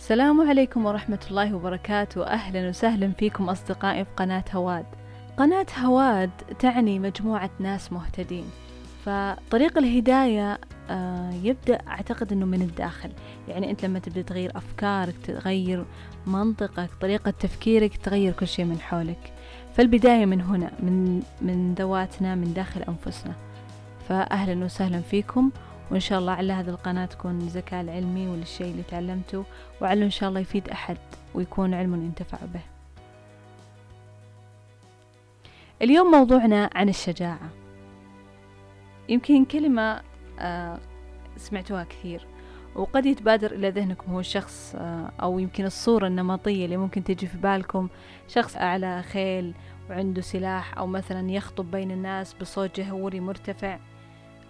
[0.00, 2.26] السلام عليكم ورحمة الله وبركاته.
[2.26, 4.86] أهلا وسهلا فيكم أصدقائي في قناة هواد.
[5.36, 8.44] قناة هواد تعني مجموعة ناس مهتدين.
[9.04, 10.58] فطريق الهداية
[10.90, 13.10] آه، يبدأ أعتقد أنه من الداخل.
[13.48, 15.84] يعني أنت لما تبدأ تغير أفكارك تغير
[16.26, 19.32] منطقك طريقة تفكيرك تغير كل شيء من حولك.
[19.74, 23.34] فالبداية من هنا من من ذواتنا من داخل أنفسنا.
[24.08, 25.50] فأهلا وسهلا فيكم.
[25.90, 29.44] وإن شاء الله على هذه القناة تكون الذكاء العلمي والشيء اللي تعلمته
[29.80, 30.96] وعلى إن شاء الله يفيد أحد
[31.34, 32.60] ويكون علم ينتفع به.
[35.82, 37.48] اليوم موضوعنا عن الشجاعة.
[39.08, 40.02] يمكن كلمة
[40.38, 40.78] آه
[41.36, 42.26] سمعتوها كثير
[42.74, 47.38] وقد يتبادر إلى ذهنكم هو الشخص آه أو يمكن الصورة النمطية اللي ممكن تجي في
[47.38, 47.88] بالكم
[48.28, 49.54] شخص أعلى خيل
[49.90, 53.78] وعنده سلاح أو مثلا يخطب بين الناس بصوت جهوري مرتفع.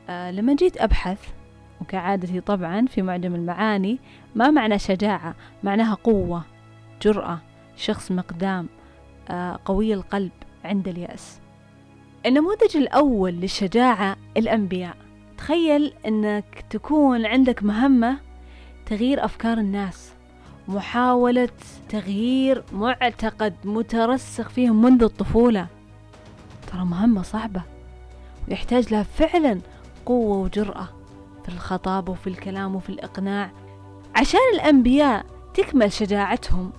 [0.09, 1.29] آه لما جيت أبحث
[1.81, 3.99] وكعادتي طبعا في معجم المعاني
[4.35, 6.45] ما معنى شجاعة معناها قوة
[7.03, 7.39] جرأة
[7.77, 8.69] شخص مقدام
[9.29, 10.31] آه قوي القلب
[10.65, 11.41] عند اليأس.
[12.27, 14.97] النموذج الأول للشجاعة الأنبياء.
[15.39, 18.19] تخيل أنك تكون عندك مهمة
[18.87, 20.13] تغيير أفكار الناس
[20.69, 21.49] محاولة
[21.89, 25.67] تغيير معتقد مترسخ فيهم منذ الطفولة.
[26.73, 27.63] ترى مهمة صعبة
[28.49, 29.61] ويحتاج لها فعلا
[30.07, 30.89] قوة وجرأة.
[31.43, 33.51] في الخطاب وفي الكلام وفي الإقناع.
[34.17, 36.71] عشان الأنبياء تكمل شجاعتهم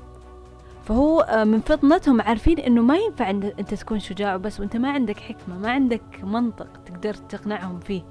[0.85, 5.19] فهو آه، من فطنتهم عارفين إنه ما ينفع أنت تكون شجاع وبس وأنت ما عندك
[5.19, 8.01] حكمة ما عندك منطق تقدر تقنعهم فيه.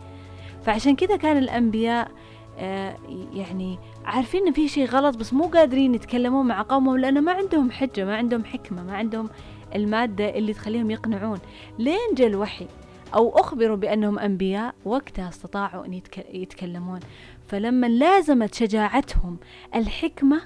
[0.63, 2.11] فعشان كذا كان الأنبياء
[2.59, 2.97] آه،
[3.33, 7.71] يعني عارفين إن في شيء غلط بس مو قادرين يتكلمون مع قومهم لأنه ما عندهم
[7.71, 9.29] حجة ما عندهم حكمة ما عندهم
[9.75, 11.39] المادة اللي تخليهم يقنعون.
[11.79, 12.67] لين جاء الوحي.
[13.15, 16.01] أو أخبروا بأنهم أنبياء وقتها استطاعوا أن
[16.33, 17.01] يتكلمون.
[17.49, 19.39] فلما لازمت شجاعتهم
[19.75, 20.41] الحكمة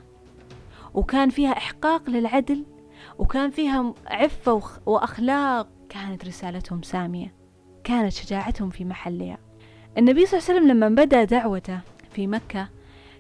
[0.95, 2.65] وكان فيها إحقاق للعدل
[3.19, 7.35] وكان فيها عفة وأخلاق كانت رسالتهم سامية.
[7.85, 9.39] كانت شجاعتهم في محلها.
[9.99, 11.81] النبي صلى الله عليه وسلم لما بدأ دعوته
[12.11, 12.69] في مكة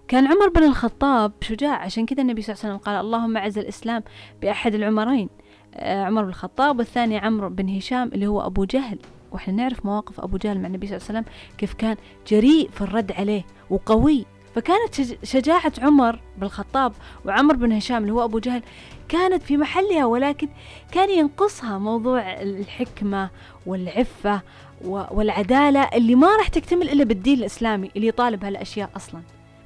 [0.08, 1.74] كان عمر بن الخطاب شجاع.
[1.74, 4.02] عشان كذا النبي صلى الله عليه وسلم قال اللهم أعز الإسلام
[4.42, 5.28] بأحد العمرين.
[5.74, 8.98] آه، عمر بن الخطاب والثاني عمرو بن هشام اللي هو أبو جهل.
[9.34, 11.96] وإحنا نعرف مواقف أبو جهل مع النبي صلى الله عليه وسلم كيف كان
[12.28, 14.24] جريء في الرد عليه وقوي.
[14.54, 16.92] فكانت شجاعة عمر بن الخطاب
[17.24, 18.62] وعمر بن هشام اللي هو أبو جهل
[19.08, 20.48] كانت في محلها ولكن
[20.92, 23.30] كان ينقصها موضوع الحكمة
[23.66, 24.40] والعفة
[24.84, 29.20] والعدالة اللي ما راح تكتمل إلا بالدين الإسلامي اللي يطالب هالأشياء أصلا.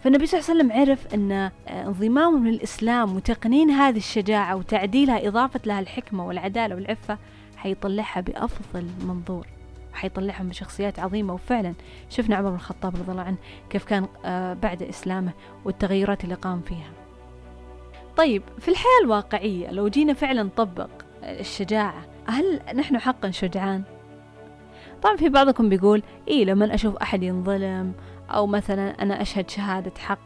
[0.05, 5.61] فالنبي صلى الله عليه وسلم عرف أن آه، انضمامهم للإسلام وتقنين هذه الشجاعة وتعديلها إضافة
[5.67, 7.19] لها الحكمة والعدالة والعفة
[7.56, 9.47] حيطلعها بأفضل منظور.
[9.98, 11.34] حيطلعهم بشخصيات عظيمة.
[11.34, 11.75] وفعلا
[12.10, 13.36] شفنا عمر بن الخطاب رضي الله عنه
[13.70, 15.32] كيف كان آه، بعد إسلامه
[15.64, 16.91] والتغيرات اللي قام فيها.
[18.16, 20.91] طيب في الحياة الواقعية لو جينا فعلا نطبق
[21.22, 23.82] الشجاعة هل نحن حقا شجعان؟
[25.03, 27.92] طبعا في بعضكم بيقول إيه لما أشوف أحد ينظلم
[28.31, 30.19] أو مثلا أنا أشهد شهادة حق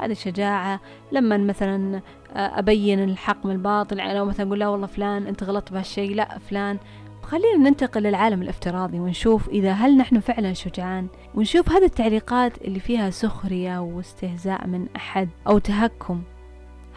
[0.00, 0.80] هذه شجاعة.
[1.12, 2.00] لما مثلا
[2.32, 6.14] آه، أبين الحق من الباطل يعني لو مثلا أقول لا والله فلان أنت غلطت بهالشيء
[6.14, 6.78] لا فلان.
[7.24, 11.06] خلينا ننتقل للعالم الافتراضي ونشوف إذا هل نحن فعلا شجعان.
[11.34, 16.22] ونشوف هذه التعليقات اللي فيها سخرية واستهزاء من أحد أو تهكم.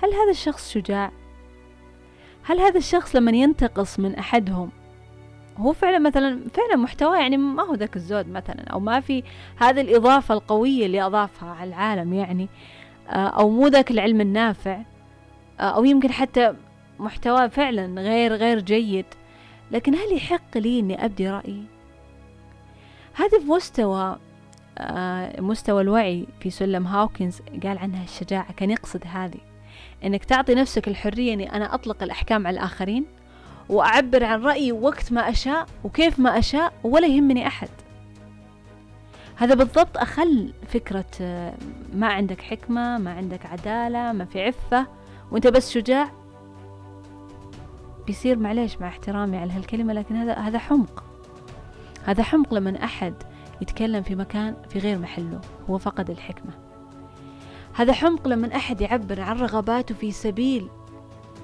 [0.04, 1.12] هل هذا الشخص شجاع؟
[2.44, 4.70] هل هذا الشخص لما ينتقص من أحدهم
[5.58, 9.24] هو فعلا مثلا فعلا محتوى يعني ما هو ذاك الزود مثلا أو ما في
[9.58, 12.50] هذه الإضافة القوية اللي أضافها على العالم يعني
[13.10, 14.82] آه، أو مو ذاك العلم النافع
[15.60, 16.54] آه، أو يمكن حتى
[17.00, 19.06] محتوى فعلا غير غير جيد.
[19.72, 21.64] لكن هل يحق لي أني أبدي رأيي؟
[23.14, 24.18] هذا في مستوى
[24.78, 28.52] آه مستوى الوعي في سلم هاوكنز قال عنها الشجاعة.
[28.52, 29.40] كان يقصد هذه
[30.04, 33.06] أنك تعطي نفسك الحرية أني أنا أطلق الأحكام على الآخرين
[33.70, 37.70] وأعبر عن رأيي وقت ما أشاء وكيف ما أشاء ولا يهمني أحد.
[39.36, 41.54] هذا بالضبط أخل فكرة آه،
[41.94, 44.88] ما عندك حكمة ما عندك عدالة ما في عفة
[45.32, 46.12] وأنت بس شجاع.
[48.08, 51.04] بيصير معليش مع احترامي على هالكلمة لكن هذا هذا حمق.
[52.06, 53.14] هذا حمق لما أحد
[53.62, 56.52] يتكلم في مكان في غير محله هو فقد الحكمة.
[57.74, 60.70] هذا حمق لما أحد يعبر عن رغباته في سبيل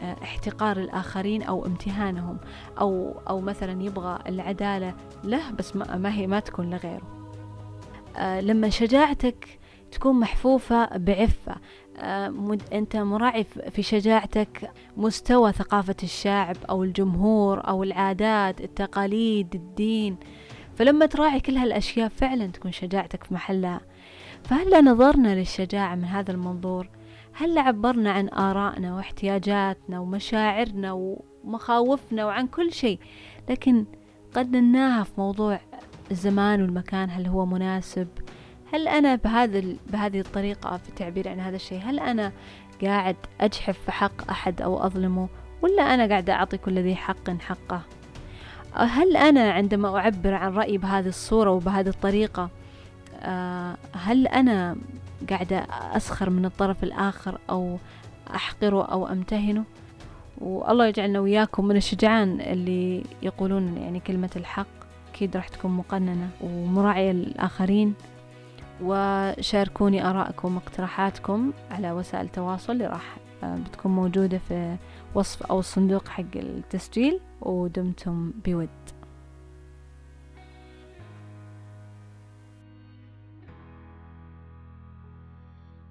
[0.01, 2.38] آه، احتقار الآخرين أو امتهانهم
[2.80, 4.94] أو أو مثلا يبغى العدالة.
[5.24, 7.24] له بس ما هي ما تكون لغيره.
[8.18, 9.60] آه، لما شجاعتك
[9.93, 11.55] تكون محفوفة بعفة.
[11.97, 20.17] آه، أنت مراعي في شجاعتك مستوى ثقافة الشعب أو الجمهور أو العادات التقاليد الدين.
[20.75, 23.81] فلما تراعي كل هالأشياء فعلا تكون شجاعتك في محلها.
[24.43, 26.89] فهلا نظرنا للشجاعة من هذا المنظور؟
[27.33, 30.91] هل عبرنا عن آرائنا واحتياجاتنا ومشاعرنا
[31.43, 32.99] ومخاوفنا وعن كل شيء؟
[33.49, 33.85] لكن
[34.35, 35.59] قنناها في موضوع
[36.11, 38.07] الزمان والمكان هل هو مناسب؟
[38.73, 42.31] هل أنا بهذا بهذه الطريقة في التعبير عن هذا الشيء هل أنا
[42.83, 45.27] قاعد أجحف في حق أحد أو أظلمه
[45.61, 47.81] ولا أنا قاعدة أعطي كل ذي حق حقه؟
[48.73, 52.49] هل أنا عندما أعبر عن رأيي بهذه الصورة وبهذه الطريقة
[53.21, 54.75] آه، هل أنا
[55.29, 57.77] قاعدة أسخر من الطرف الآخر أو
[58.35, 59.63] أحقره أو أمتهنه؟
[60.41, 64.67] والله يجعلنا وياكم من الشجعان اللي يقولون يعني كلمة الحق
[65.13, 67.93] أكيد راح تكون مقننة ومراعية للآخرين
[68.83, 74.75] وشاركوني آرائكم واقتراحاتكم على وسائل التواصل اللي راح آه، بتكون موجودة في
[75.15, 78.69] وصف أو الصندوق حق التسجيل ودمتم بود.